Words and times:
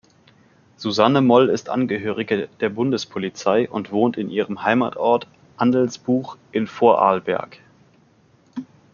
Susanne 0.77 1.21
Moll 1.21 1.47
ist 1.49 1.69
Angehörige 1.69 2.49
der 2.59 2.69
Bundespolizei 2.69 3.69
und 3.69 3.91
wohnt 3.91 4.17
in 4.17 4.31
ihrem 4.31 4.63
Heimatort 4.63 5.27
Andelsbuch 5.57 6.37
in 6.51 6.65
Vorarlberg. 6.65 7.59